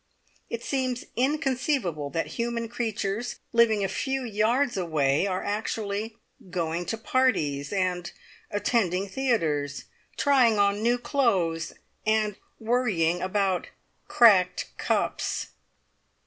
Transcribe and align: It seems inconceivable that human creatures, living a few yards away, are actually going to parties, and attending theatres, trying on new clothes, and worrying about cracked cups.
It 0.49 0.63
seems 0.63 1.05
inconceivable 1.15 2.09
that 2.09 2.25
human 2.41 2.67
creatures, 2.69 3.37
living 3.53 3.83
a 3.83 3.87
few 3.87 4.23
yards 4.25 4.75
away, 4.75 5.27
are 5.27 5.43
actually 5.43 6.17
going 6.49 6.87
to 6.87 6.97
parties, 6.97 7.71
and 7.71 8.11
attending 8.49 9.07
theatres, 9.07 9.83
trying 10.17 10.57
on 10.57 10.81
new 10.81 10.97
clothes, 10.97 11.73
and 12.03 12.35
worrying 12.57 13.21
about 13.21 13.67
cracked 14.07 14.75
cups. 14.79 15.49